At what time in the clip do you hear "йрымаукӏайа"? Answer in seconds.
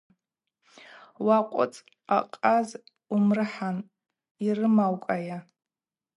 4.45-5.37